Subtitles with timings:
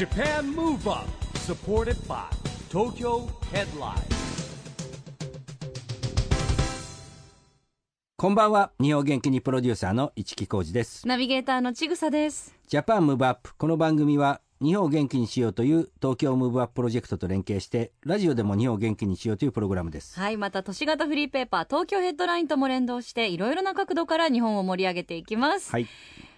[0.00, 1.06] Japan Move Up
[1.40, 2.24] supported by
[2.70, 4.00] Tokyo Headline.
[8.16, 8.72] こんばんは。
[8.80, 11.06] 日本元気にプロデューサーの市木浩司です。
[11.06, 12.56] ナビゲーターのちぐさです。
[12.66, 20.18] Japan Move Up この番組は日本を元気にしようという東京ムーブアッププロジェクトと連携してラジオでも日本を元気にしようというプログラムです。
[20.18, 25.70] はい、また都市型フリーペーパー東京ヘッドラインとも連動していろいろな角度から日本を盛り上げていきます。
[25.70, 25.86] はい。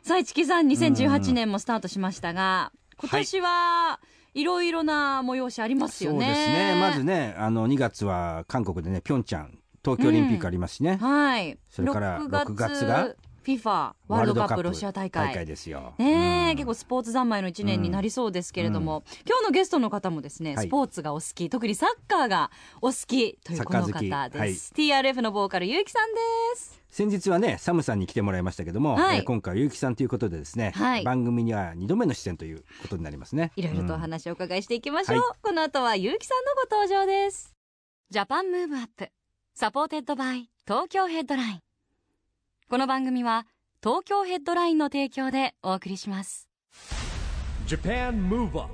[0.03, 4.01] さあ、市木さん、2018年もスタートしましたが、今年は
[4.35, 6.27] いろいろな催しありますよね。
[6.27, 11.59] そうですねまずねあの2月は韓国でねピョンチャン東京オリンピックありますしね、はい。
[11.69, 15.29] それから6月6月が FIFA ワールドカップロシア大会。
[15.29, 15.95] 大会ですよ。
[15.99, 16.57] ねえ、うん。
[16.57, 20.67] 結構スポーツ三昧の一年になりそうですけれども、今日のゲストの方もですね、はい。
[20.67, 21.51] スポーツがお好き。
[21.51, 24.73] 特にサッカーがお好きというこの方です。
[24.77, 26.21] TRF のボーカルゆうきさんで
[26.57, 26.81] す。
[26.91, 29.19] 先日はね SAM さんに来てもらいましたけども、はい。
[29.19, 31.05] えー今回は結城さんということでですね、はい。
[31.05, 33.51] 番組には2度目の出演ということになりますね。
[33.57, 34.01] いろいろとおうん。
[34.01, 35.39] 話をお伺いしていきましょう、はい。
[35.43, 37.55] この後は YU-KI さんのご登場です。
[38.11, 39.09] Japan Move Up.
[39.55, 41.61] supported by Tokyo Headline
[42.73, 43.47] この番組は
[43.83, 46.49] 東京ヘッドラインの提供でお送りします
[47.67, 48.73] Japan Move Up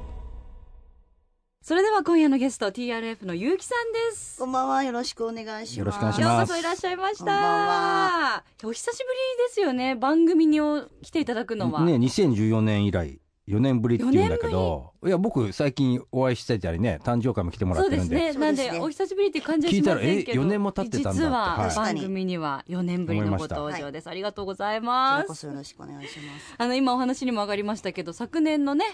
[1.60, 5.78] それでは今夜のゲスト TRF の YU-KI さんですこんばんは、よろしくお願いします。
[5.80, 7.24] よろしくお願いしようますこそいらっしゃいました。
[7.24, 9.96] こんばんはお久しぶりですよね。
[9.96, 11.80] 番組にお来ていただくのは。
[11.80, 13.18] ね2014年以来
[13.48, 18.44] 4年ぶりっていうんだけどいや僕最近お会いしてたりね誕生会も来てもらってるんでそうですね。
[18.46, 20.42] なんでお久しぶりって感じはしませんけど。
[20.42, 24.08] 聞いたらえ4年も経ってたんだって実ははい番組には4年ぶりのご登場です。
[24.08, 25.22] ありがとうございます。
[25.22, 26.54] らこそよろしくお願いします。
[26.58, 28.84] あの今お話にも上がりましたけど、昨年のね、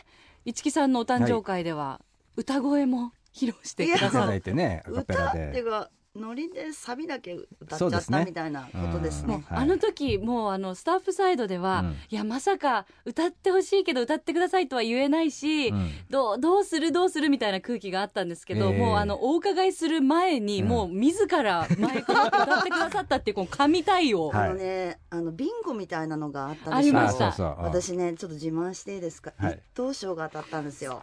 [0.45, 2.01] 市木さんのお誕生会では
[2.37, 9.45] 歌声も披露してくだいたさっだいてねアカペラ歌っていでうか、ノリでサビだけ歌っちゃったみたいなことですね。
[9.49, 9.59] はい。
[9.63, 11.97] あの時もうあのスタッフサイドでは、うん。
[12.09, 15.91] いやまさか歌ってほしいけど歌ってくださいとは言えないし、うん。
[16.11, 18.79] どうどうするどうするみたいな空気があったんですけど、ええ。
[18.79, 20.69] もうあのお伺いする前に、うん。
[20.69, 24.49] もう自らマイク持って歌ってくださったっていうこの神対応、はい。
[24.51, 26.93] あのね、あのビンゴみたいなのがあったんあですよ。
[26.95, 27.29] りました。
[27.29, 27.65] あそうそう。
[27.65, 29.33] 私ね、ちょっと自慢していいですか？
[29.37, 29.55] はい。
[29.55, 31.03] 一等賞が当たったんですよ。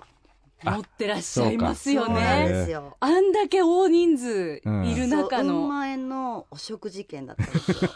[0.64, 2.50] 持ってらっしゃいますよそうなんね。
[2.50, 2.98] ですよ。
[3.00, 7.92] あんだけ大人数いる中そう、万円のお食事券だったんですよ。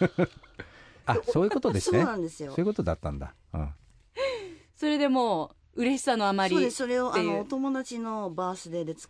[1.06, 3.70] あそういうことですそうねなんですよそういうことだったんだ、うん、
[4.75, 6.78] それでもう嬉しさのあまりそうです。
[6.78, 9.09] それをあのお友達のバースデーでつ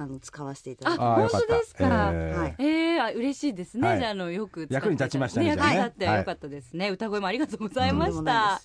[0.00, 1.02] あの使わせていただいて。
[1.02, 1.84] あ本当ですか？
[2.12, 2.38] えー。
[2.40, 2.54] はい。
[2.60, 3.98] えー、あ嬉しいですね、はい。
[3.98, 6.18] じゃああのよく使って役に立ちましたね役に立ってはい。
[6.18, 8.60] よかったですね、歌声もありがとうございました。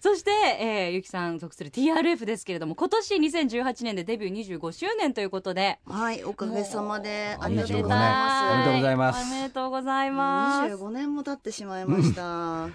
[0.00, 5.78] そして、えー、ゆきさん属する TRF ですけれども今年2018年でデビュー25周年ということで。
[5.86, 8.52] はい、おかげさまでありがとうご25ざいます。
[8.52, 9.22] おめでとうございます。
[9.22, 10.74] おめでとうございます。
[10.74, 12.68] 25年も経ってしまいました。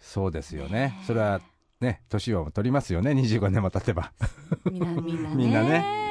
[0.00, 0.98] そうですよね。
[1.06, 1.42] それは
[1.80, 3.10] ね年を取りますよね。
[3.10, 4.12] 25年も経てば。
[4.70, 5.34] みんなみんなね。
[5.36, 6.09] みんなね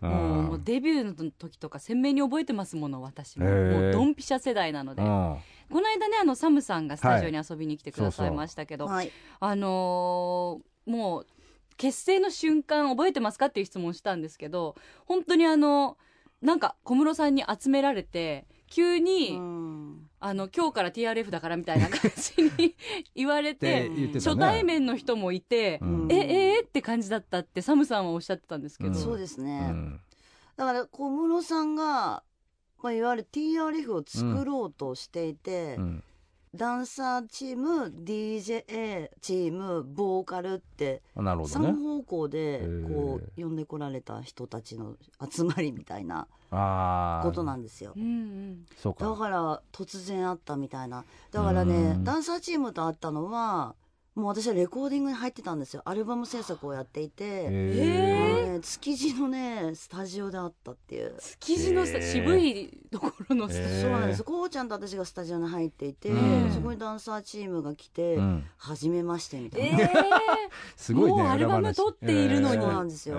[0.00, 3.46] もうデビューの時とか鮮明に覚えてますもの私も。
[3.46, 5.36] もうドンピシャ世代なので、うん。
[5.70, 11.26] この間ねあのサムさんがスタジオに遊びに来てくださいましたけど、はい、あのーもう
[11.76, 14.74] 結成の瞬間覚えてますかっていう質問をしたんですけど
[15.06, 15.96] 本当にあの
[16.42, 22.76] なんか小室さんに集められて急に、うんあの今日から TRF だからみたいな感じに
[23.14, 24.12] 言われ ってね。
[24.14, 26.08] 初対面の人もいて、うん。
[26.12, 28.94] えええって感じだったってサムさんはおっしゃってたんですけど、うん。
[28.94, 29.60] そうですうね。
[29.68, 30.00] ん。
[30.56, 32.22] だから小室さんが、
[32.82, 36.04] まあ、いわゆる TRF を作ろうとしていて、うん
[36.54, 41.72] ダンサーチーム DJ チームボーカルって3なるほどね。
[41.72, 42.88] 方向でー。
[42.92, 44.96] こう呼んでこられた人たちの
[45.30, 47.92] 集まりみたいなああことなんですよ。
[47.96, 47.98] う。
[48.00, 48.66] んうん。
[48.76, 49.08] そうか。
[49.08, 51.04] だから突然会ったみたいな。
[51.30, 52.04] だからねうん。
[52.04, 53.76] ダンサーチームと会ったのは
[54.16, 55.82] もう私はレコーディングに入ってたんですよ。
[55.84, 63.80] アルバム制作をやっていて、ね築地のねスタジオで会ったっていう、築地の渋いところのスタへー。
[63.82, 64.24] そうなんです。
[64.24, 66.50] こうちゃんと私がスタジオに入っていて、うん。
[66.52, 68.44] そこにダンサーチームが来て、うん。
[68.58, 69.78] 初めましてみたいえな、
[70.76, 72.60] すごいねもうアルバム撮っているのに。
[72.60, 73.16] そうなんですよ。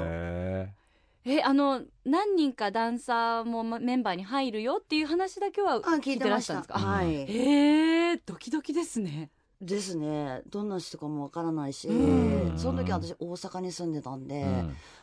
[1.24, 6.80] えあの何人かダンサーもまメンバーに入るよっていう話だけはあ聞いてらっしゃるんですか？
[6.80, 9.30] はい、えー、ドキドキですね
[9.62, 10.42] ですね。
[10.50, 12.58] どんな人かもわからないし、うん。
[12.58, 14.44] その時私大阪に住んでたんで、え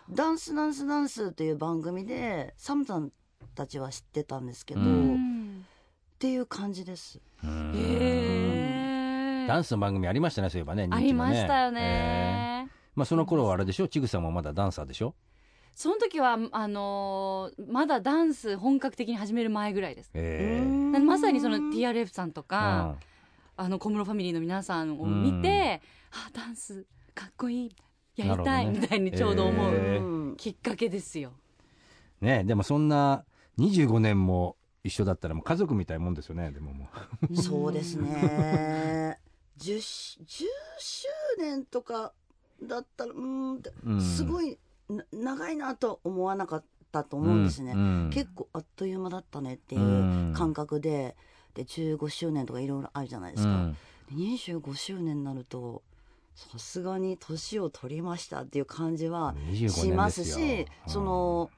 [0.08, 0.14] うん。
[0.14, 3.12] ダンスダンスダンスという番組でサムさん
[3.54, 5.64] たちは知ってたんですけど、うっん
[6.18, 7.20] ていう感じです。
[7.44, 7.72] うん。
[7.76, 9.46] へー。
[9.46, 12.70] ダンスの番組ありましたねそういえばね人気のありましたよえね、ー。
[12.96, 13.88] まあその頃はあれでしょ？
[13.88, 15.14] ちぐさもまだダンサーでしょ？
[15.74, 20.10] その時はあのーまだダンス本格的に始める前ぐらいです。
[20.14, 23.07] ええなんでまさにその TRF さんとか、うん
[23.58, 25.82] あの小室ファミリーの皆さんを見て、
[26.12, 27.76] あダンスかっこいい
[28.14, 30.00] やりたいみたいにちょうど思う、へー。
[30.00, 31.32] うんきっかけですよ。
[32.20, 33.24] ねでもそんな
[33.58, 36.88] 25年も一緒だったらもう家族みたいなもんですよねでもも
[37.34, 39.18] そうですね。
[39.58, 40.44] 10, し10
[40.78, 41.08] 周
[41.38, 42.12] 年とか
[42.62, 44.00] だったらうーん。
[44.00, 44.56] すごい
[44.88, 48.10] な長いなと思わなかったと思うんですね、うん。
[48.12, 49.84] 結構あっという間だったねっていうう
[50.30, 50.32] ん。
[50.32, 51.16] 感覚で
[51.58, 53.76] で15周年とかいろいろあるじゃないですか、うん。
[54.08, 55.82] で25周年になると
[56.36, 61.50] さすがに年を取りましたっていう感じは25しますしよその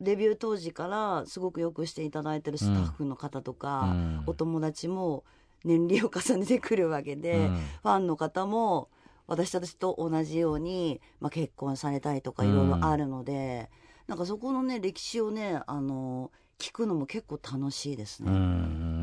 [0.00, 4.22] デビュー当時からすごくよくしていただいてるスタッフの方とか、うん。
[4.26, 5.24] お友達も
[5.64, 7.54] 年齢を重ねてくるわけで、うん。
[7.82, 8.90] ファンの方も
[9.26, 13.70] 私たちと同じように、まあ、結婚されたりとかいろいろあるので、
[14.06, 18.32] なんかそこのね歴史をねあの聞くのも結構楽しいですうね。
[18.32, 18.95] ん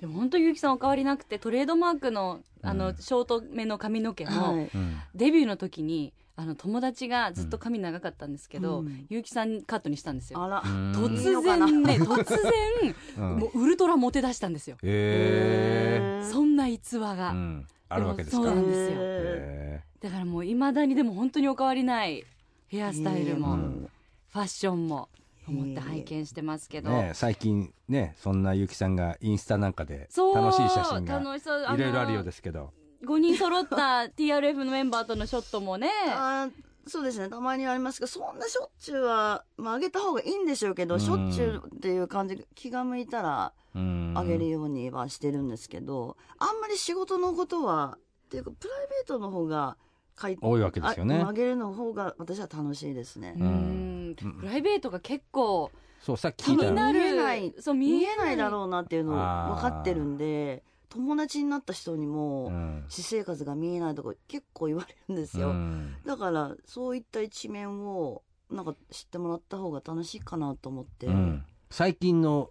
[0.00, 4.68] でも本当ゆうきさんお変わりなくてトレードマークのあの、うんショートめの髪の毛も、
[5.14, 9.06] デビューの時にあの友達がずっと髪長かったんですけど、うん。
[9.08, 10.38] ゆうきさんカットにしたんですよ。
[10.38, 13.38] 突然ね突然うん。
[13.38, 14.76] もうウルトラモテ出したんですよ。
[14.82, 17.66] へそんな逸話が、ーうん。
[17.88, 18.42] あるわけですか。
[18.42, 18.98] そうなんですよ。
[18.98, 22.24] へだからもういまだにでも本当にお変わりない
[22.68, 23.90] ヘアスタイルも、うん。
[24.30, 25.08] ファッションも
[25.48, 32.72] 思って拝見してますけど、ーね最近ねそんなゆきさんがインスタなんかでそう楽しい写真がいろいろあるようですけど。
[33.04, 33.76] 5人揃った
[34.16, 35.90] TRF のメンバーとのショットもね。
[36.88, 49.76] そうですねたまにありますけどそんなしょっちゅうは、まあ、上げた方がいいんでしょうけど、うんしょっちゅうっていう感じ気が向いたら上上げるようにはしてるんですけど、あんまり仕事のことはっていうかプライベートの方が
[50.20, 51.16] 書い多いわけですよね。
[51.16, 53.34] あ上げるの方が私は楽しいですね。
[53.36, 53.40] う。
[53.40, 56.98] んうんプライベートが結構そうさっき気聞いたらになる。
[57.00, 57.54] 見えない。
[57.58, 58.36] そう見えない。
[58.36, 62.84] だろうなっていうの分かってるんで友達になった人にも、うん。
[62.88, 65.48] 私生活が見えないとか結構言われるんですよ。
[65.48, 65.96] うん。
[66.06, 71.44] だからそういった一面をなんか知ってもらった方が楽しいかなと思って、うん。
[71.70, 72.50] 最近の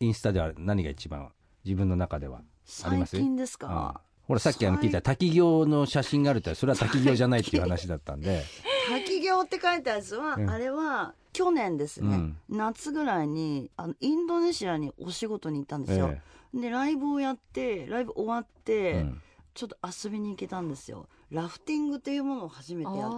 [0.00, 1.30] インスタでは何が一番
[1.64, 3.16] 自分の中ではあり最ます？
[3.16, 3.68] 近ですうん。
[3.68, 8.42] か、ほらさっきあの聞いた滝行の写真があるってそれは滝行じゃないっていう話だったんで。
[8.88, 10.50] 滝行って書いたやつは、うん。
[10.50, 12.36] あれは去年ですね、うん。
[12.48, 16.20] 夏ぐらいにあのインドネシアにお仕事に行ったんですよ、え
[16.54, 19.20] でライブをやってライブ終わって、えうん。
[19.54, 21.06] ちょっと遊びに行けたんですよ。
[21.30, 23.16] ラフティングっていうものを初めてやって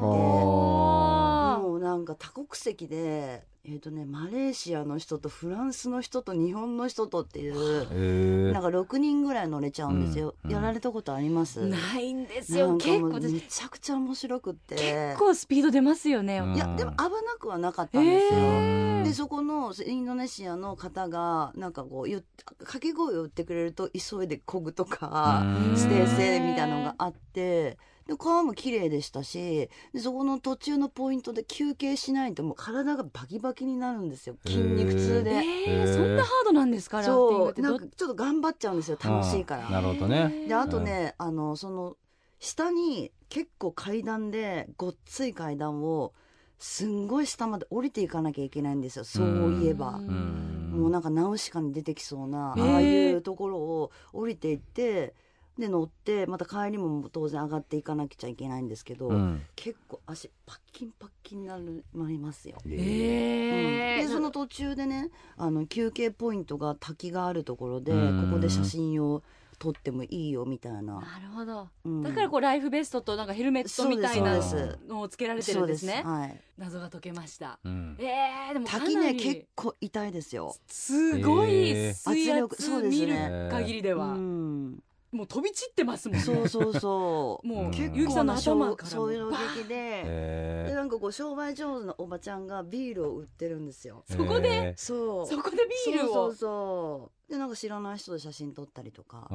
[1.66, 11.66] もうなんか多国籍でえっ、とねマレーシアの人とフランスの人と日本の人とっていうええなんか6人ぐらい乗れちゃうんですよ、うんやられたことあります？
[11.66, 12.76] ないんですよ。
[12.76, 14.76] 結構私めちゃくちゃ面白くって。
[14.76, 16.54] 結構スピード出ますよね、うん。
[16.54, 22.22] いやでも危なくはなかったんですよ、へでそこのインドネシアの方がなんかこう
[22.58, 25.76] 掛け声を打ってくれると急いで漕ぐとかうん。
[25.76, 34.36] ステー制みたいなのがあってで川も綺麗でしたしでそこの途中のポイントで休憩しないともう体がバキバキになるんですよ。
[34.46, 35.30] 筋肉痛で。
[35.66, 37.50] えそんなハードなんですかラフティングそう。
[37.50, 38.98] ってどなんかちょっと頑張っちゃうんですよ。
[39.02, 39.66] 楽しいから。
[39.66, 39.70] あ。
[39.70, 40.46] なるほどね。
[40.48, 41.96] であとね、あのその
[42.38, 46.12] 下に結構階段でごっつい階段を
[46.58, 49.04] すんごい下まで降りていかなきゃいけないんですよ。
[49.04, 49.96] そういえば。
[49.96, 50.72] うん。
[50.76, 55.14] もうなんかナウシカに出てきそうな、ああいうところを降りていって
[55.58, 59.42] で乗ってまた帰りも当然上がっていかなきゃいけないんですけど、うん。
[59.54, 62.56] 結構足パッキンパッキンになるなりますよ。
[62.66, 62.74] えうん。
[62.74, 64.06] ー。
[64.06, 68.28] でその途中でねあの休憩ポイントが滝があるところでうん。
[68.30, 69.22] ここで写真を
[69.58, 70.82] 撮ってもいいよみたいな。
[70.82, 72.02] なるほど、うん。
[72.02, 74.38] だからこうライフベストとなんかヘルメットみたいな
[74.86, 76.00] のをつけられてるんですね。
[76.04, 77.58] そうはい、謎が解けました。
[77.64, 77.96] うん。
[77.98, 78.94] えー、でもかなり。
[78.94, 80.54] 滝ね結構痛いですよ。
[80.66, 81.94] すごい。
[81.94, 83.28] 水圧力そうですね。
[83.44, 84.78] る限りでは、うん、
[85.12, 86.18] もう飛び散ってますもん。
[86.18, 87.46] ねそうそうそう。
[87.46, 89.74] もう結構ゆうきさんの頭からそういうもバーン撃で。
[89.74, 94.04] えでなんかこう商売上手なおばちゃんがビールを売ってるんですよ。
[94.10, 94.74] そこで？
[94.76, 95.26] そう。
[95.26, 96.14] そこでビールを？
[96.14, 97.32] そうそうそう。
[97.32, 99.28] でなんか知らない人で写真撮ったりとか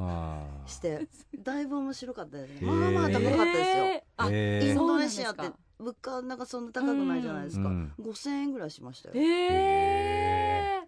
[0.66, 2.66] して、だいぶ面白かったですね。
[2.66, 3.84] まあまあ高かったですよ。
[3.84, 4.24] えー。
[4.24, 5.50] あインドネシアって。
[5.78, 7.68] 物価なんかそんな高くないじゃないですか。
[7.68, 7.92] うん。
[7.98, 9.14] 五千円ぐらいしましたよ。
[9.16, 10.78] え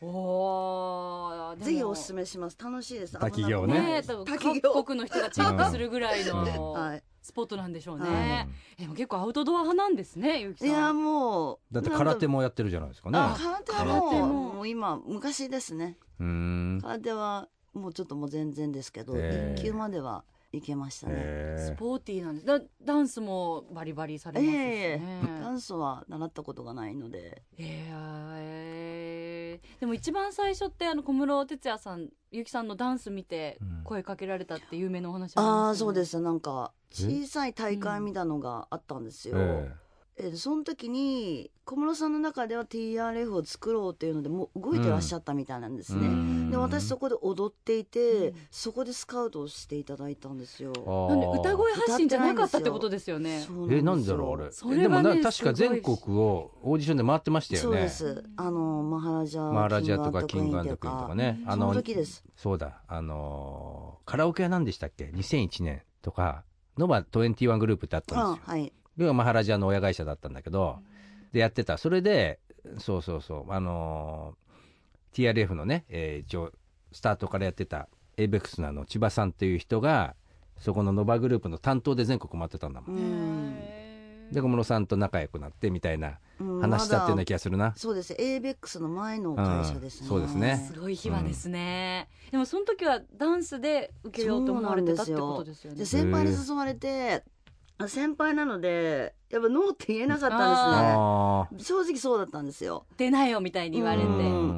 [0.00, 2.56] ー、おぜひおすすめします。
[2.62, 3.18] 楽しいです。
[3.18, 3.80] 滝行ね。
[3.80, 4.72] ね多分滝行。
[4.72, 6.28] 各国の人がチェックするぐらいうん。
[6.28, 7.02] のはい。
[7.22, 10.68] スポットなんでしょうはね、でも結構アウトドア派なんですねゆうきさん。
[10.68, 13.18] いやもうだって空手もやってるじゃないですかね。
[13.18, 14.26] あ空手は空手も。
[14.26, 15.96] もう今昔ですね。
[16.20, 16.78] うん。
[16.82, 19.58] 空手はもうちょっともう全然ですけど、へー。
[19.58, 21.14] 一級まではいけましたね。
[21.16, 22.46] へスポーティーなんです。
[22.46, 25.40] だダンスもバリバリされますしね、ええ。
[25.40, 28.38] ダンスは習ったことがないので、いやー
[29.54, 33.84] えーででも一番最初ってあの小室哲哉さんゆきさんのダンス見てうん。
[33.84, 35.88] 声かけられたって有名なお話ありあますよね。
[35.88, 36.20] そうです。
[36.20, 39.74] なんか小さい大会みたいのがあったんですよ、え
[40.16, 46.50] えーその時に小室さんの中では TRF を作ろうっていうのでもう動いてらっしゃったみたいなんですえね、うん。
[46.50, 48.34] で私そこで踊っていて、うん。
[48.50, 50.72] そこでスカウトをしていただいたんですよ。
[51.08, 53.44] なんで歌声発信じゃなかったって歌ことですよね。
[53.70, 54.52] えなんでだろうあれ？
[54.52, 57.64] それはねでもな確か全国をオーディションで回ってましたよね。
[57.64, 58.24] そうです。
[58.36, 62.22] あのマハラジャマーラジャとかキングクイーンクイーンとかねうんその時です。
[62.36, 62.82] そうだ。
[62.86, 66.44] あのーカラオケは何でしたっけ？2001年とか
[66.76, 68.44] ノバ21グループってあったんですよ。
[68.46, 70.78] あはいでマハラジャの親会社だったんだけど、
[71.32, 71.78] でやってた。
[71.78, 72.38] それで
[72.78, 74.44] そうそうそうあのー
[75.14, 76.52] TRF のね、えー一応
[76.92, 80.14] スタートからやってた ABEX のあの千葉さんっていう人が
[80.58, 83.54] そこのノバグループの担当で全国回ってたんだもん、うん。
[84.30, 86.60] で小室さんと仲良くなってみたいなうん。
[86.60, 88.12] 話したっていうような気がするな、そうです。
[88.14, 90.70] ABEX の前の会社ですね、うんそうですね。
[90.72, 95.78] すごい秘話ですね、でもその時はダンスで受けようと思われてたってことですよね。
[95.78, 97.22] で先輩に誘われてあ
[97.88, 101.80] 先輩なのでやっぱノーって言えなかったんあですね。
[101.82, 102.86] 正直そうだったんですよ。
[102.96, 104.10] 出なよみたいに言われて、う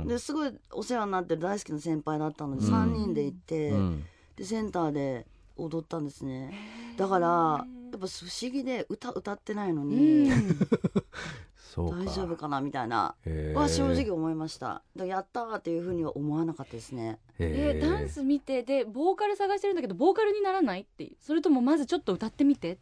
[0.05, 0.07] ん。
[0.07, 2.73] ですごいお世話になってる大好きな先輩だったので、うん。
[2.73, 4.05] 3人で行って、ーうん。
[4.37, 6.53] でセンターで踊ったんですね。
[6.99, 7.65] だからや
[7.97, 10.31] っぱ不思議で歌歌ってないのうに、
[11.75, 13.15] 大丈夫かなみたいな
[13.55, 14.83] は正直思いました。
[14.95, 17.19] やったーっていうふうには思わなかったですね。
[17.39, 17.91] えへー。
[17.91, 22.79] ダンス見てでボーカル探してるんだけどボーカルにならないってそれともまずちょっと歌ってみてうん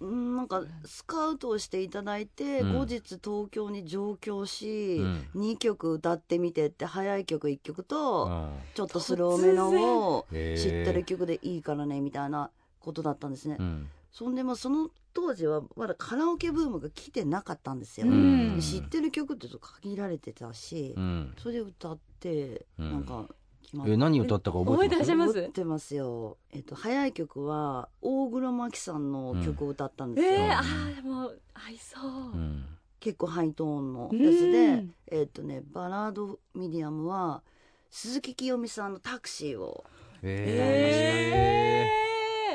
[0.00, 2.78] なんかスカウトをしていただいて、うん。
[2.78, 5.28] 後日東京に上京し、うん。
[5.34, 8.50] 2曲歌ってみてって早い曲1曲と、うん。
[8.74, 12.50] ちょっとスローめのを知ってる曲でいいからねみたいな
[12.80, 18.56] ことだったんですね、うんそんでまあその当時はまだカラオケブームが来てなかったんですよ、うん。
[18.56, 21.34] で知ってる曲って限られてたし、うん。
[21.36, 22.92] それで歌ってうん。
[22.92, 23.26] なんか
[23.66, 25.10] 決まっえ何歌ったか覚えてます？
[25.10, 25.32] 覚えてます？
[25.34, 32.64] 覚えてますよ、えっと、早い曲は大黒摩季さんの曲を歌ったんですよ、えー、あーでも合いそう、うん。
[33.00, 37.42] 結構ハイトーンのうんやつで、えっとねバラードミディアムは
[37.90, 39.84] 鈴木清美さんの「タクシー」を
[40.22, 40.30] へー。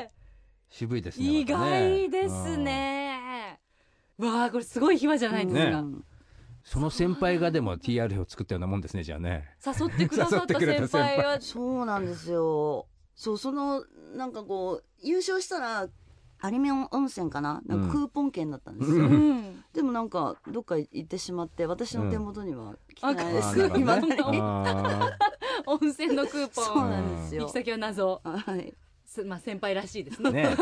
[0.06, 0.10] え
[0.70, 1.40] 渋いですー、ね。
[1.40, 3.58] 意外ですね、
[4.18, 6.04] わあこれすごい秘話じゃないですか、ねうん
[6.64, 9.56] その先輩がでも TR を作ったようなもんですねじゃあね。
[9.64, 11.18] 誘ってくださった先輩。
[11.18, 12.86] はそうなんですよ。
[13.14, 13.84] そうその
[14.16, 15.88] なんかこう優勝したら
[16.44, 17.62] 有明温泉かな？
[17.66, 19.64] なんかクーポン券だったんですよ、ううん。
[19.72, 23.80] でもなんかどっか行ってしまって私の手元には来てないです、うん。
[23.80, 24.16] 今ね。
[24.20, 25.10] あ
[25.66, 26.64] 温泉のクーポン。
[26.64, 27.42] そうなんですよ。
[27.42, 28.20] 行き、先は謎。
[28.24, 28.74] はい。
[29.04, 30.56] すまあ先輩らしいですーねね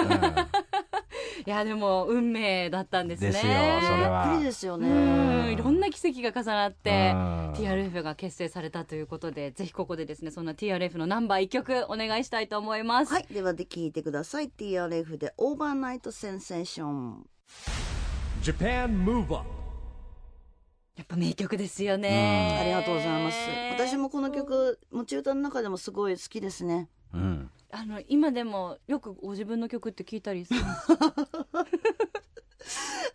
[1.47, 3.32] いやでも運命だったんですね。
[3.32, 4.25] ですよそれは。
[4.26, 5.52] びっくりですようねん。
[5.52, 7.52] いろんな奇跡が重なってうん。
[7.52, 13.26] TRF が結成されたということでぜひここでですねそんな TRF のナンバー1曲お願いしたいと思います、はい。
[13.30, 14.50] ではで聞いてください。
[14.56, 17.26] TRF で Overnight Sensation。
[18.42, 19.49] Japan Move Up
[20.97, 23.37] やっぱ名曲ですよあねりがとうございます。
[23.73, 26.88] 私もこの曲持ち歌の中でもすごい好きですね。
[27.14, 31.15] うんあの今でもよくご自分の曲って聞いたりするんですか？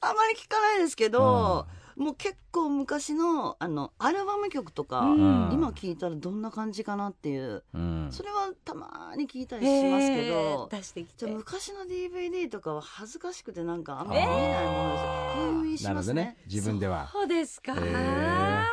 [0.02, 5.50] あまり聞かないですけど、もう結構昔のあのアルバム曲とか、うん。
[5.54, 8.08] 今聞いたらどんな感じかなっていううん。
[8.12, 11.14] それはたまに聞いたりしますけど、へー出してきて。
[11.18, 15.04] じゃあ昔の DVD とかは恥ずかしくてなんかあんまえーり見えないものです。
[15.04, 16.38] よ、封印しなるほどますねね。
[16.48, 17.10] 自分では。
[17.12, 18.66] そうですか、へー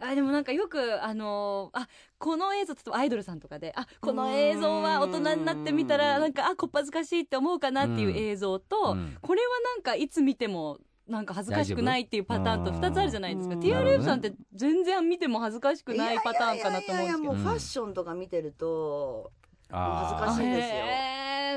[0.00, 1.88] あでもなんかよくあのあ
[2.18, 9.16] この映像ちょっとアイドルさんとかであこの映像は大人になってみたらなんかあこっぱずかしいって思うかなっていう映像と、うん。
[9.20, 13.54] これはなんかいつ見てもなんか恥ずかしくないっていうパターンと大丈夫？2つあるじゃないですか。
[13.54, 13.60] うん。
[13.60, 17.32] TRF さんって全然見ても恥ずかしくないパターンかなと思うんですけど。
[17.32, 19.32] うファッションとか見てると、
[19.70, 20.62] 恥ずかしいで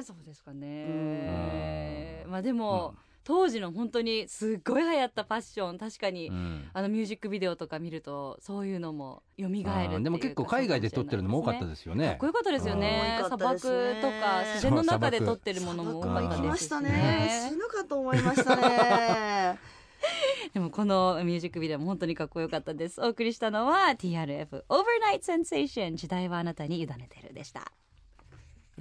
[0.03, 0.15] すよ。
[0.15, 2.23] そうですかね。
[2.25, 2.31] うん。
[2.31, 6.69] まあでも、当時の本当にすっごい流行ったファッション確かに、うん。
[6.73, 12.07] あのミュージックビデオとか見るとそういうのも蘇るっていうかあーでも結構海外で撮ってるのも多かったすですよね。
[12.07, 13.19] かっこよかったですよね。
[13.21, 13.25] うん。
[13.25, 13.59] 砂漠
[14.01, 17.29] とか自然の中で撮ってるものも多かった砂漠行きまですししたね。
[17.49, 19.59] 死ぬかと思いましたね。
[20.53, 22.99] でもこのミュージックビデオも本当にかっこよかったです。
[23.01, 27.71] お送りしたのは TRF Overnight Sensation 時代はあなたに委ねてるでした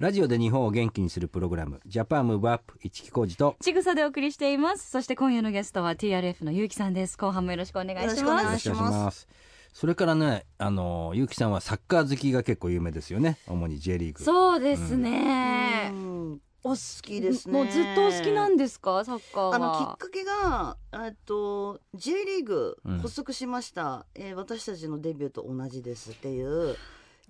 [0.00, 4.90] ラジオで日本を元気にするプログラムジャパンムーブアップ一木工事とちぐさでお送りしています。
[4.90, 7.19] そして今夜のゲストは TRF のゆうきさんです。
[7.19, 9.21] 後半もよろしくお願いしよろしくおま願いしすます。
[9.21, 9.28] す
[9.75, 13.37] それからねあのゆうきさんはサッカー好きが結構有名ですよね。
[13.47, 16.33] 主に J リーグそうですうねん。
[16.37, 17.52] 一好きですね。
[17.52, 19.04] もうずっとお好きなんですか？
[19.04, 19.54] サッカーは。
[19.54, 22.99] あのきっかけがえっと J リーグうん。
[23.00, 26.75] 発足しました、えー私たちのデビューと同じですっていう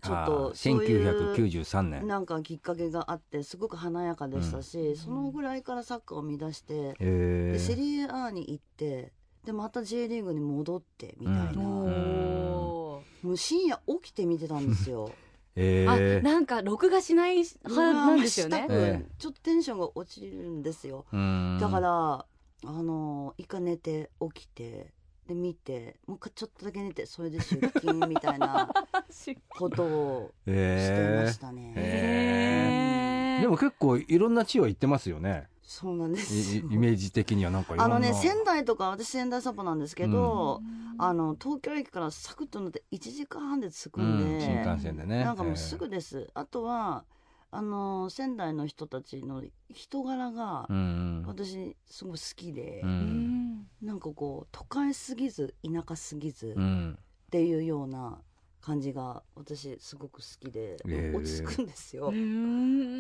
[0.01, 2.07] ちょっあとーそういう1993年。
[2.07, 9.13] なんかきっかけがあってすごく華やかでしたし、そのぐらいからサッカーを乱して、えでセリエ A に行って
[9.45, 11.61] でまた J リーグに戻ってみたいな、うん。
[11.61, 15.11] もう深夜起きて見てたんですよ。
[15.57, 18.67] えあーなんか録画しない派なんですよね？
[18.71, 19.07] ええ。
[19.19, 21.07] ちょっとテンションが落ちるんですよ。
[21.13, 21.59] うん。
[21.61, 22.27] だから、
[22.65, 24.93] あの一回寝て起きて
[25.31, 28.69] で見てもう一回ちょっとだけ寝てそれで出勤みたいな
[29.49, 31.73] ことをしてえーましたね。
[31.77, 33.43] へー。
[33.43, 35.49] でも結構いろんな地を行ってますよね。
[35.63, 36.57] そうなんです。
[36.57, 40.61] イメージ的にはなんかあのね仙台とか私仙台サポなんですけど、
[40.99, 44.41] あの東京駅からサクッと乗って1時間半で着くんで、うん。
[44.41, 45.25] 新幹線でね。
[45.25, 47.05] なんかもうすぐです、あとは
[47.53, 49.43] あの仙台の人たちの
[49.73, 50.69] 人柄が
[51.27, 52.93] 私すごい好きでう、うん。
[52.93, 56.99] んなんかこう都会すぎず田舎すぎずっうん。
[57.31, 58.19] ていうような
[58.61, 62.11] 感じが私すごく好きで、へー落ち着くんですよ。
[62.11, 62.13] う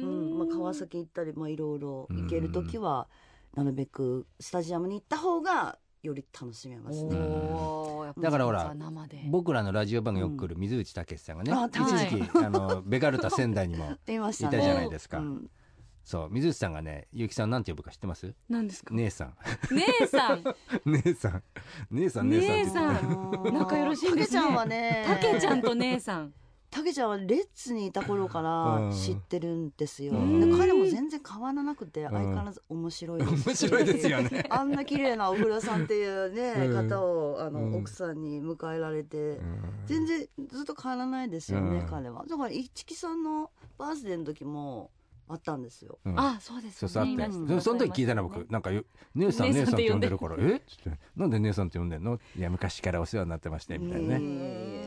[0.02, 0.38] うん。
[0.38, 3.08] まあ、川崎行ったりまあいろいろ行ける時は
[3.54, 7.10] なるべくスタジアムに行った方がより楽しめますね。
[8.18, 8.74] だからほら
[9.28, 14.18] 僕らのラジオ番組よく来る水内武さんがね、あ一時期、あのベガルタ仙台にもいたね。
[14.18, 15.18] いたじゃないですか。
[15.18, 15.22] う。
[15.22, 15.50] ん。
[16.02, 18.34] そう水内さんがね結城さんなんて呼ぶか知ってます？
[18.48, 18.94] 何ですか？
[18.94, 19.34] 姉さん。
[19.70, 20.42] 姉さん。
[20.86, 21.42] 姉さん。
[21.90, 23.42] 姉さん姉さん姉さん。
[23.44, 24.40] う ん仲よろしいんですね。
[24.40, 25.04] たけちゃんはね。
[25.06, 26.32] たけちゃんと姉さん
[26.70, 30.12] たけちゃんはレッツにいた頃から知ってるんですよ。
[30.12, 30.40] うん。
[30.40, 33.42] で彼も全然変わらなくて相変わらず面白いです。
[33.42, 33.46] し。
[33.46, 34.46] 面白いですよね。
[34.50, 36.88] あんな綺麗な小倉さんっていうね、うん。
[36.88, 37.74] 方をあの、うん。
[37.76, 39.62] 奥さんに迎えられて、うん。
[39.86, 41.86] 全然ずっと変わらないですよね、うん。
[41.88, 42.24] 彼は。
[42.26, 44.90] だから一木さんのバースデーの時も
[45.30, 45.98] あったんですよ。
[46.04, 46.18] うん。
[46.18, 48.84] あそうですそうそうその時聞いたの僕なんかよ
[49.14, 50.60] 姉さん姉さんって呼んでるからえ？
[51.16, 52.18] なんで姉さんって呼んでんの？
[52.36, 54.16] いや昔からお世話になってましてみたいな。
[54.16, 54.26] うね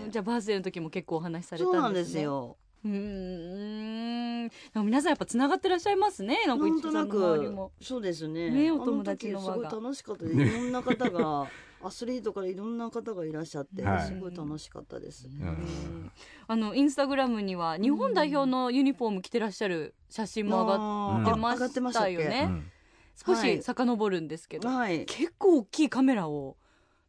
[0.06, 1.74] うんじゃあバースデーの時も結構お話しされたんですね。
[1.74, 2.58] そうなんですよ。
[2.86, 4.48] うーん。
[4.50, 6.38] でも皆さんやっぱつながってらっしゃいますね。
[6.46, 7.18] なんとなく。
[7.52, 8.50] もそうですね。
[8.50, 10.36] ねお友達のすごい楽しかったです。
[10.36, 11.48] いろんな方が
[11.84, 14.08] アスリートからいろんな方がいらっしゃって、はい。
[14.08, 16.12] すごい楽しかったです、うん。
[16.48, 22.46] あのインスタグラムには日本代表のユニフォーム着てらっしゃる写真も上がうんってまあ上がってましたよね。
[22.50, 22.72] うん。
[23.16, 23.62] 少しはい。
[23.62, 25.06] 遡るんですけど、はい。
[25.06, 26.58] 結構大きいカメラを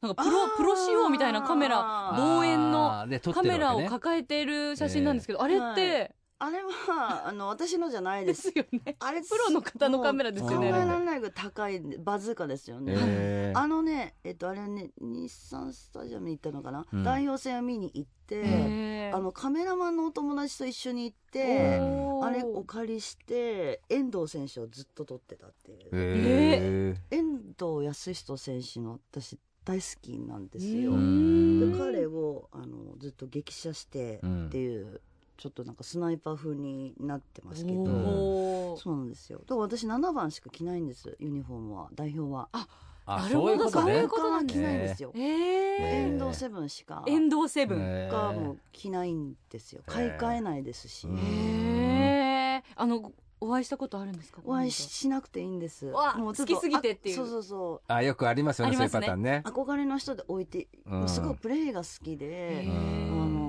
[0.01, 8.97] なんかプロプロ仕様みたいなカメラ望遠のカメラを抱えている写真なんですけど、あれって、あれはあの私のじゃないでですすよね。
[8.99, 10.57] あれプロの方のカメラですよね。
[10.57, 13.59] 考えられないぐらい高いバズーカですよね、えー。
[13.59, 17.03] あのね、えっと、あれはね、日産スタジアムに行ったのかな、うん。
[17.03, 21.79] 代表戦を見に行って、あのカメラマンのお友達と一緒に行って、
[22.23, 25.89] あれお借りして、遠藤選手をずっと撮ってたっていう。
[25.93, 30.93] え遠藤康人選手の私大好きなんですよ。
[30.93, 35.01] で彼をあのずっと激写してっていう、
[35.45, 37.85] ちょっとなんかスナイパー風になってますけど。
[38.79, 39.41] そうなんですよ。
[39.41, 42.49] だから私7番しか着ないんです、ユニフォームは、代表は。
[42.53, 42.67] あ
[43.19, 45.13] なるそういうほどそういうことなん着ないんですよ。
[45.15, 47.05] えー、え遠藤セブンしか。
[47.07, 49.83] 遠藤セブン、えーがもう着ないんですよ。
[49.85, 54.41] 買い替えないですし、えあのお会いしたことあるんですか？
[54.47, 55.85] お会いしなくていいんです。
[55.89, 57.17] わもう好きすぎてっていう。
[57.17, 59.43] あそうそうそあよくありますよねそういうパターンね。
[59.45, 59.49] う。
[59.51, 60.99] 憧れの人で置いて、うん。
[61.01, 63.44] もうすごいプレーが好きへで、うあーの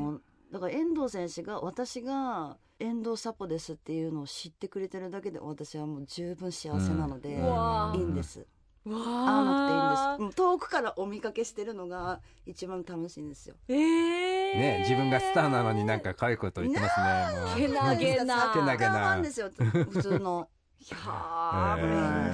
[0.55, 8.47] だから遠藤選手が私が遠藤サポですっていうのを知ってくれてるだけで私はもう十分幸せなので、いいんです。
[8.85, 10.37] わ会わなくていいんです。
[10.37, 13.55] 遠くからお見かけしてるのが一番楽しいんですよ。
[13.67, 18.51] えー、ね自分がスターなのになんか可愛いこと言ってますねけなげな。
[18.53, 19.21] けなげな。
[19.21, 20.47] ですよ、普通の。
[20.79, 21.81] いやー、え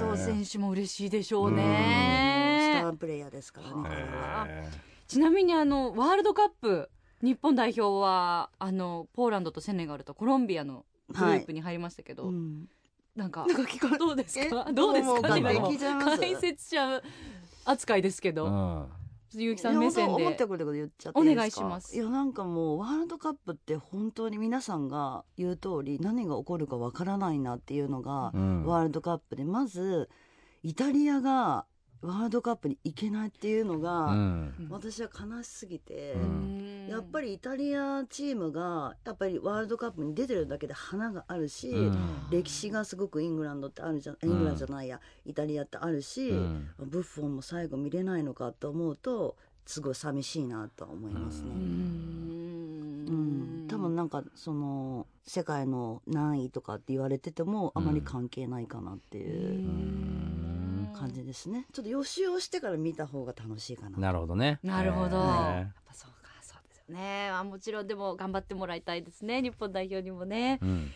[0.00, 4.70] 遠藤選手も嬉しいでしょうスねタープレイヤーですからね。
[5.08, 6.88] ちなみにあのワールドカップ
[7.22, 12.68] 日本代表はあのポーランドとセネガルとコロンビアのグループに入りましたけど、うん。
[13.14, 14.66] なんかなんかどうですか？
[14.68, 14.72] え？
[14.72, 16.16] どうですか？
[16.18, 17.02] 解説者
[17.64, 18.52] 扱いですけど、ーう
[18.84, 18.88] ん。
[19.30, 20.24] 結城さん目線で。
[20.24, 21.36] くれたこと言っちゃっていいですか？
[21.36, 21.94] お願いします。
[21.94, 28.66] いやなんかもうワールドカップって本当に皆さんが言う通り何が起こるかわからないなっていうのが、うん。
[28.66, 29.44] ワールドカップで。
[29.44, 30.10] まず
[30.62, 31.66] イタリアが
[32.02, 34.68] ワールドカップに行けないっていうのが、うん。
[34.70, 36.86] 私は悲しすぎて、うん。
[36.88, 41.96] やっぱりイタリアチームがやっぱりワールドカップに出てるだけで花があるし、うん。
[42.30, 44.16] 歴史がすごくイングランドってあるじゃん。
[44.22, 46.70] イングランドじゃないや、イタリアってあるし、うん。
[46.78, 49.36] ブッフォンも最後見れないのかと思うと
[49.66, 51.50] すごい寂しいなとは思いますね。
[51.50, 53.06] うーん。
[53.08, 53.12] う
[53.64, 53.68] ん。
[53.68, 60.31] 多分もなんかその世界の何位とかって言われててもあまり関係ないかなっていう
[61.02, 61.66] 感じですね。
[61.72, 63.98] ちょっと予習をしてから見た方が楽しいかな。
[63.98, 64.60] なるほどね。
[64.62, 65.22] なるほど、えー。
[65.58, 67.28] やっぱそうかそうですよね。
[67.30, 69.42] あもちろんでも頑張ってもらいたいですね。
[69.42, 70.60] 日本代表にもね。
[70.62, 70.92] うん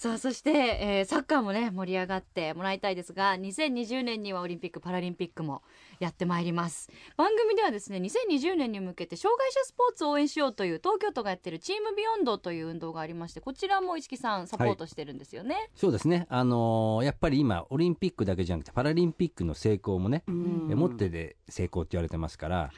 [0.00, 5.60] さあそして、えーサッカーもね盛り上がってもらいたいですが2020年にはオリンピック・パラリンピックも
[5.98, 6.88] やってまいります。
[7.18, 20.68] 番組ではですね2020年に向けて障害者スポーツを応援しようという東京都がやってるチームビヨンドという運動がありましてこちらも市木さんサポートしてるんですよね、そうですね、あのーやっぱり今、オリンピックだけじゃなくて、パラリンピックの成功もね、うん。
[20.70, 22.70] えもってで成功って言われてますから、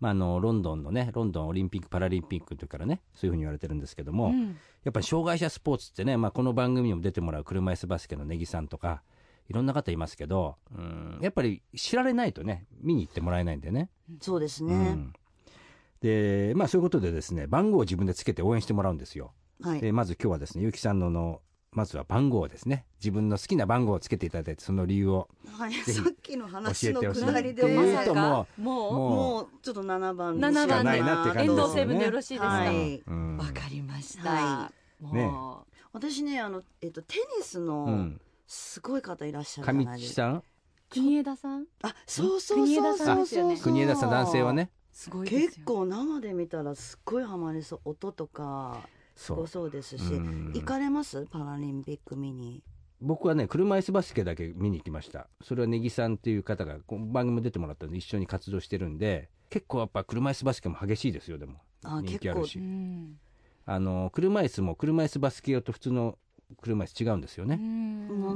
[0.00, 9.02] まあ、あのロンドンのね、ロンドンオリンピック・パラリンピックの時からね、そういうふうに言われてるんですけども、うんやっぱり障害者スポーツってね、まあ、この番組にも出てもらう車椅子バスケの根木さんとか、
[9.48, 13.88] いろんな方いますけど、うん、やっぱり知られないとね、見に行ってもらえないんでね。
[14.20, 15.12] そうですね、うん
[16.04, 19.32] で、まあ、そういうことでですね、番号を自分でつけて応援してもらうんですよ。
[19.62, 21.40] はいでまず今日はですね、ゆうきさんのの、
[21.74, 28.14] まずは番号をですね、自分の好きな番号をつけていただいて、その理由をはい、さっきの話のくだりでまさか。
[28.14, 31.60] もうもうももうちょっと7番に7しかないなって感じですよね。
[31.60, 32.46] 遠藤セブンでよろしいですか？
[32.46, 33.02] わ、はい。
[33.06, 33.38] うん。
[33.54, 35.30] かりました、はもう、ね。
[35.92, 40.42] 私ねあの、えっと、テニスうのん、すごい方いらっしゃるじ上ゃないですか、地さん、
[40.90, 41.66] 国枝さん？
[41.82, 42.94] あそうそう国そうそう。
[42.94, 43.56] 枝さんですよね。
[43.56, 43.64] そう。
[43.64, 45.48] 国枝さん、男性はね、すごいですよ。
[45.48, 47.80] 結構生で見たらすっごいハマりそう。
[47.84, 51.26] 音とかすそうごそうですしうん行かれます？
[51.26, 52.62] パラリンピック見に
[53.00, 55.28] 僕はね、車椅子バスケだけ見に行きました。
[55.42, 61.58] それは根木さんっていう方が、この番組出てもらったんで、一緒に活動してるんで、結構やっぱ車椅子バスケも激しいですよ、でも。
[61.82, 62.62] あ人気あるしう。
[62.62, 63.18] ん
[63.66, 66.18] あの、車椅子も車椅子バスケ用と普通の
[66.62, 67.60] 車椅子違うんですよね。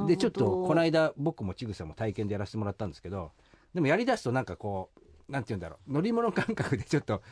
[0.07, 3.33] で、ちょっと、この間、僕もちぐさも体験でやらせてもらったんですけど、
[3.73, 4.91] でもやりだすとなんかこ
[5.29, 7.23] う、なんて言うんだろう、乗り物感覚でちょっと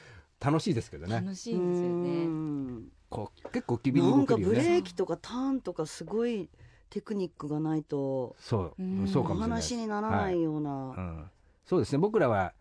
[0.40, 1.16] 楽しいですけどね。
[1.16, 4.62] 楽しいですよねうんこう結構機敏になんか動けるよね。
[4.62, 6.50] ブレーキとかターンとかすごい
[6.90, 9.74] テクニックがないとそう、うんそうかおもしれないです。
[9.74, 11.31] 話にならないような、うん、
[11.64, 11.98] そうですね。
[11.98, 12.52] 僕らは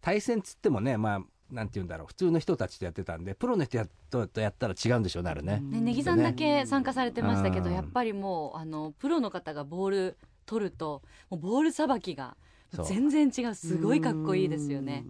[0.00, 2.06] 対戦つってもねまあなんて言うんだろう。
[2.06, 7.74] 普通の人たちとやってたんでプロの人ととやったら違うんでしょうねあれね、ね、ネギさんだけ参加されてましたけど、うん。
[7.74, 12.36] やっぱりもうあのプロの方がボール取るともうボールさばきが
[12.84, 13.54] 全然違う。
[13.56, 15.04] すごいかっこいいですよね。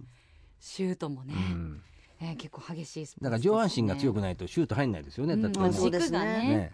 [0.58, 1.82] シュートもね、うん
[2.20, 5.72] えー結構激しいスポーツだから上半身が強くいないとシュート入んないですよね、うんだって。
[5.72, 6.72] 軸がねね。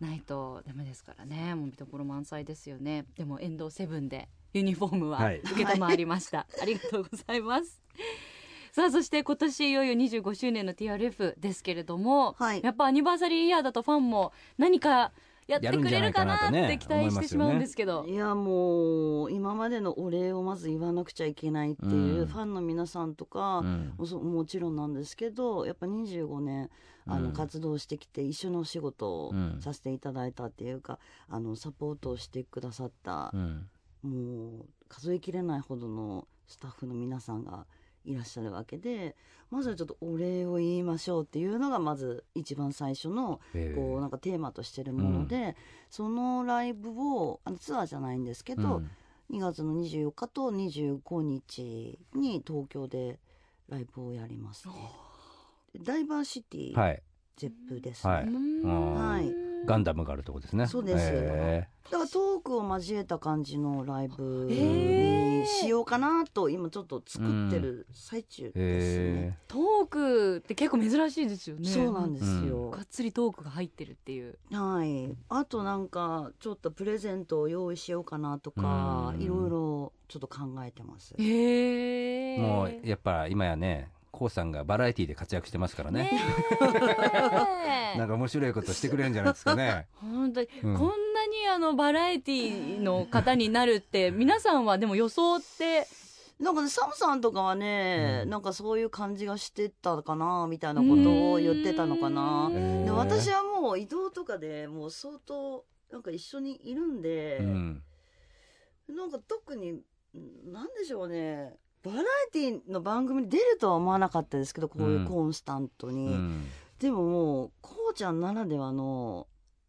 [0.00, 1.54] ないとダメですからね。
[1.54, 3.06] もう見どころ満載ですよね。
[3.16, 5.38] でも遠藤セブンでユニフォームははい。
[5.38, 7.80] 受けたまわりました、ありがとうございます。
[8.72, 12.60] さあそして今年いよいよ25周年の TRF ですけれども、はい。
[12.62, 15.12] やっぱアニバーサリーイヤーだとファンも何か
[15.46, 22.26] やってくれるかなって期待してしまうんですけど、いやもう今までのお礼をまず言わなくちゃいけないっていう、うん。
[22.26, 23.94] ファンの皆さんとか、うん。
[23.96, 26.70] もそもちろんなんですけどやっぱ25年
[27.06, 27.32] あのうん。
[27.34, 33.68] 活動してきて一緒のお仕事をうんさせていただいたっていうか、あのサポートをしてくださったう、ん。
[34.02, 37.66] もう数えきれないほどのスタッフの皆さんが
[38.04, 39.16] いらっしゃるわけで
[39.50, 43.72] まずはちょっとお礼を言いましょうっていうのがまず一番最初のえ。
[43.72, 45.56] ーこうなんかテーマとしてるもので、
[45.90, 48.90] そのライブをあのツアーじゃないんですけど、うん。
[49.30, 53.18] 2月の24日と25日に東京で
[53.68, 54.74] ライブをやりますね。
[55.80, 57.02] ダイバーシティはい。
[57.36, 58.12] ゼップですね。
[58.12, 58.24] はい。
[58.26, 58.94] うん。
[58.94, 60.66] はいガンダムがあるとこですね。
[60.66, 61.10] そうです。
[61.12, 69.12] えだからトークを交えた感じのライブにしようかなと今ちょっと作ってる最中ーですえ。
[69.28, 69.38] ね。
[69.48, 71.68] トークって結構珍しいですよね。
[71.68, 72.70] そうなんですよ。
[72.70, 74.38] がっつりトークが入ってるっていう。
[74.50, 75.14] はい。
[75.28, 79.22] あとなんかちょっとプレゼントを用意しようかなとかうん。
[79.22, 81.14] いろいろちょっと考えてます。
[81.18, 82.38] へえ。
[82.38, 86.04] もうやっぱ今やねこうさんがバラエティで活躍してますからね。
[86.04, 89.88] ね なんか面白いことしてくれるんじゃないですかね。
[90.00, 90.78] 本当に、うん。
[90.78, 95.88] こんなにあのバラエティの方になるって皆さんはでも予想って。
[96.40, 98.30] なんかね、サムさんとかはね、うん。
[98.30, 102.50] なんかそういう感じがしてたかな、みたいなことを言ってたのかな。
[102.50, 107.82] で私はもう移動とかでもう相当、なんか一緒にいるんで、うん。
[108.88, 109.80] なんか特に、
[110.44, 116.08] なんでしょうね、バラエティの番組に出るとは思わなかったですけど、こういうコンスタントうに。
[116.14, 116.44] ん
[116.78, 119.28] でももう、こうちゃんならではの、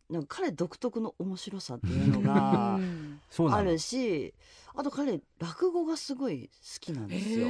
[0.09, 2.79] なんか彼独特の面白さっていうのが
[3.55, 4.33] あるし、
[4.73, 7.47] あと彼、落語がすごい好きなんですよ。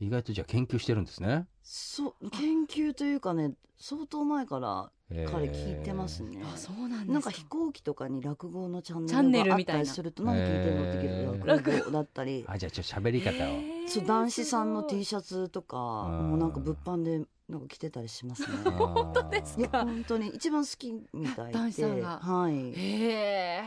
[0.00, 1.46] 意外とじゃあ研究してるんですね。
[1.62, 7.12] そう研究というかね相当前から彼聞いてますね、あそうなんですか。
[7.14, 12.44] なんか飛行機とかに落語のチャンネネルがあったいなたりすると何聞いてるのって聞くと落語だったり。
[12.46, 13.58] あじゃあちょっと喋り方を。
[13.86, 16.28] そう男子さんの T すシャツとかうん。
[16.30, 18.48] もうなんか物販でなんか着てたりしますね。
[18.70, 21.52] 本当ですいや本当に一番好きみたいで。
[21.54, 22.18] 男子さんが。
[22.18, 22.72] はい。
[22.74, 23.62] へえ、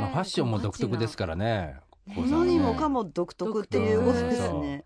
[0.00, 4.76] まあ、ファッションも独特ですからね何もかも独特っていうことですね。
[4.78, 4.84] ら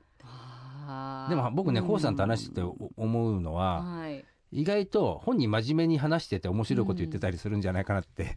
[1.29, 1.87] でも僕ねうん。
[1.87, 2.63] コウさんと話してて
[2.97, 4.25] 思うのは、はい。
[4.53, 8.37] 意外と本人真面目に話してて面白いこと言ってたりするんじゃないかなって、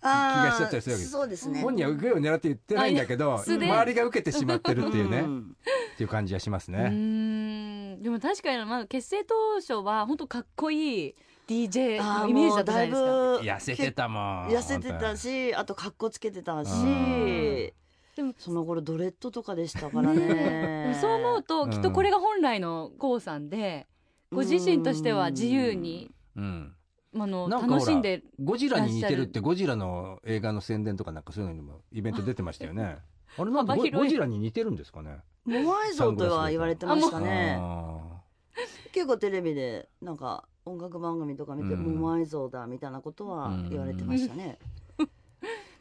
[0.00, 1.62] 気がしちゃったりするわけそうですね。
[1.62, 5.56] 本人は受けを狙って言ってないんだけど周りが受けてしまってるっていうね、っん。
[5.96, 7.96] ていう感じはしますうね。
[8.02, 11.14] でも確かにまあ結成当初は本当かっこいい
[11.48, 16.68] DJ のイメージだったじゃないもうだいぶですか痩せてたもん痩せてたしあと格好つけてたし。
[16.70, 17.53] うん
[18.16, 20.96] でもその頃ドレッドとかでしたからね。
[21.00, 21.70] そう思うとうん。
[21.70, 23.86] きっとこれが本来の o さんで
[24.30, 26.74] ご自身としては自由にうん、
[27.16, 32.98] あの楽しんでゴジラに似てるってゴジラの映画の宣伝とかなんかそういうのにもイベント出てましたよね。
[33.36, 35.18] あれなんでゴジラに似てるんですかね？
[35.44, 37.56] モアイ像とは言われてましたね。
[37.60, 38.20] あ
[38.92, 41.96] 結構テレビでなんか音楽番組とか見て、うん。
[41.96, 44.58] モアイ像だみたいなことは言われてましたね、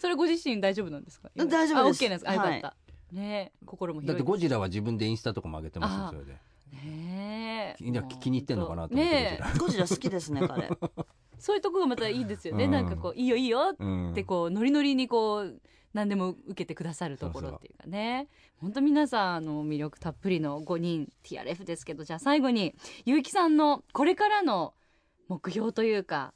[0.04, 1.32] それご自身大丈夫なんですか？
[1.34, 2.04] 大丈夫です。
[2.04, 2.32] あ OK なんですか？
[2.34, 2.60] はい。
[2.60, 2.76] った。
[3.14, 6.34] ね心もーだってゴジラは自分でインスタとかも上げてますよあそれで。
[6.74, 7.84] ねえ。
[8.20, 9.88] 気に入ってんのかなと思ってゴジラ。
[9.88, 10.70] 好きですね彼。
[11.40, 12.72] そういうとこがまたいいですよね、うん。
[12.72, 15.62] なんかこういいよいいようんってこうノリノリにこう
[15.94, 18.28] 何でも受けてくださるところっていうかね。
[18.58, 24.74] 本当皆さんあの魅力たっぷりの5人 TRF ですけどじゃあ最後に結城さんのこれからの
[25.30, 26.34] 目標というか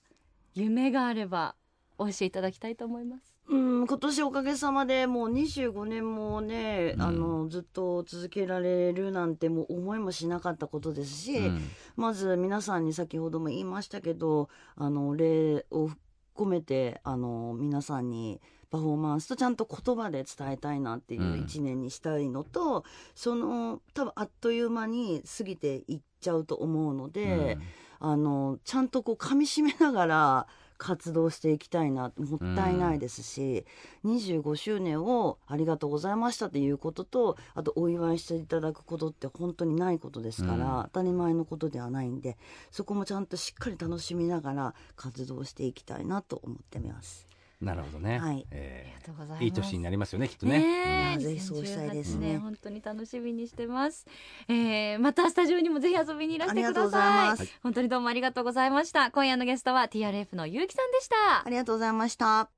[0.53, 1.55] 夢があれば
[1.97, 3.36] お教えいただきたいと思います。
[3.49, 7.01] うん今年おかげさまでもう25年もね、うん。
[7.01, 11.61] あのずっと続けられるなんてもう思いもしなかったことですし、うん。
[11.95, 15.89] まず皆さんに先ほども言いましたけどあの礼を
[16.35, 21.39] 込めてあの皆さんにパフォーマンスとちゃんと言葉で伝えたいなっていううん。
[21.39, 22.83] 一年にしたいのと、
[23.15, 27.57] その多分あっという間に過ぎていっちゃうと思うので、
[27.99, 33.65] あのちゃんとこう噛み締めながら活動していきたいなもったいないですし、
[34.05, 42.37] 25周年をありがとうございましたっていうこととあとお祝いしていただくことって本当にないことですから、うん当たり前のことではないんで
[42.71, 47.26] そこもちゃんとしっかり楽しみながら活動していきたいなと思ってます。
[47.59, 48.19] なるほどね。
[48.19, 48.45] はい。
[48.51, 49.41] えありがとうございます。
[49.41, 51.17] ーいい年になりますよねきっとね。
[51.19, 52.27] ぜひそうしたいですね。
[52.27, 54.05] 2018年本当に楽しみにしてます、
[54.47, 57.47] えー、またスタジオにもぜひ遊びにいらしてください。
[57.63, 59.09] 本当にどうもありがとうございました。
[59.09, 61.45] 今夜のゲストは TRF のゆうきさんでした。
[61.45, 62.49] ありがとうございました。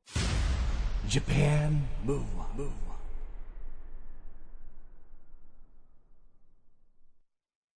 [1.08, 2.70] Japan Move Up,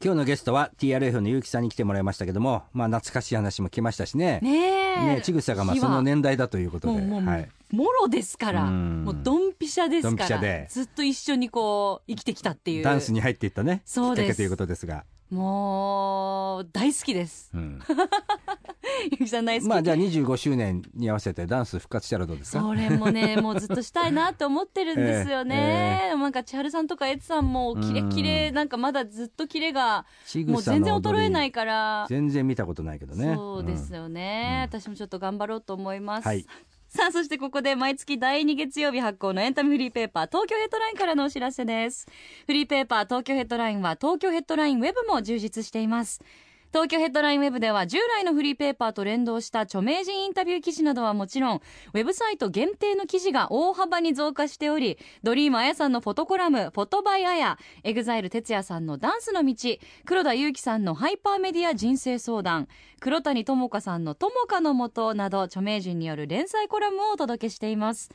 [0.03, 4.41] 今日のゲストは TRF の結城さんに来てもらいましたけども、まあ懐かしい話も来ましたしね。
[4.43, 4.49] ね
[4.97, 5.05] え。
[5.15, 7.49] ねちぐさがまあその年代だということで、もはい。
[7.71, 8.63] もろですから。
[8.65, 9.05] うん。
[9.05, 10.67] もうドンピシャですドンからピシャで。
[10.69, 12.83] ずっと一緒にこう生きてきたっていう。
[12.83, 14.25] ダンスに入っていったね、きそうです。
[14.25, 15.05] っかけということですが。
[15.29, 17.51] もう大好きです。
[17.53, 17.79] うん、
[19.11, 22.61] ゆきさん大好き、まあじゃあ25周年に合わせてダンス復活したらどうですか？
[22.61, 33.33] それもねもうずっとしたいなって思ってるんですよね、えなんか千春さんとかエツさんもキレキレなんかまだずっとキレがちもう全然衰えないかから全然見たことないけどね。
[33.35, 34.79] そうですよね、うん。
[34.79, 36.45] 私もちょっと頑張ろうと思います、はい
[36.95, 42.05] さあそしてここで毎月第2月曜日発行のエンタメフリーペーパー東京ヘッドラインからのお知らせです。
[42.45, 46.21] フリーペーパー東京ヘッドラインは東京ヘッドラインウェブも充実しています。
[46.73, 51.61] 東京ヘッドラインウェブでは従来のフリーペーパーと連動した著名人インタビュー記事などはもちろん
[51.93, 59.55] ウェブサイト限定の記事が大幅に増加しており Dream Aya さんのフォトコラム「フォトバイあや」 EXILE TETSUYA さんのダンスの道
[60.05, 62.67] 黒田裕樹さんのハイパーメディア人生相談
[62.99, 68.09] 黒谷友香さんの「友香のもとなど著名人による連載コラムをお届けしています。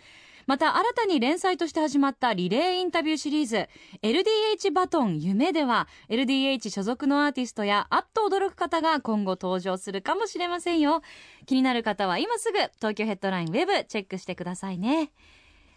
[0.48, 3.68] また新たに連載として始まったリレーインタビューシリーズ
[4.00, 11.02] LDH バトン夢では LDH 所属のアーティストやあっと驚く方が今後登場するかもしれませんよ。
[11.44, 15.12] 気になる方は今すぐ東京ヘッドラインウェブチェックしてくださいね。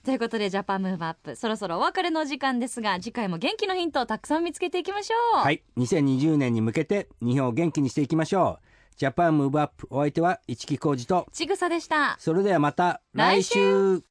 [0.06, 5.44] ということでジャパンムーブアップそろそろお別れの時間ですが次回も元気のヒントをたくさん見つけていきましょう。
[5.44, 5.64] はい。
[5.76, 8.66] 2020年に向けて日本を元気にしていきましょう。
[8.96, 12.16] Japan Move Up お相手は市木浩二と、ちぐさでした。
[12.20, 14.11] それではまた来来週